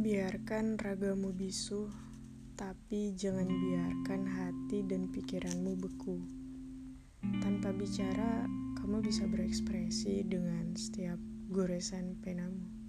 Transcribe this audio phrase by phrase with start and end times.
[0.00, 1.92] Biarkan ragamu bisu,
[2.56, 6.24] tapi jangan biarkan hati dan pikiranmu beku.
[7.44, 8.48] Tanpa bicara,
[8.80, 11.20] kamu bisa berekspresi dengan setiap
[11.52, 12.79] goresan penamu.